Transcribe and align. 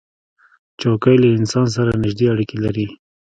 چوکۍ 0.81 1.15
له 1.21 1.27
انسان 1.39 1.67
سره 1.75 1.91
نزدې 2.01 2.25
اړیکه 2.33 2.55
لري. 2.65 2.87